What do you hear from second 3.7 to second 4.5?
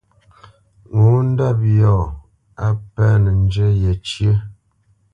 yecǝ́.